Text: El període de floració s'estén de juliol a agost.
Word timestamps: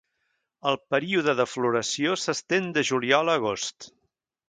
El 0.69 0.77
període 0.95 1.35
de 1.41 1.47
floració 1.53 2.17
s'estén 2.25 2.75
de 2.79 2.87
juliol 2.93 3.35
a 3.37 3.41
agost. 3.43 3.93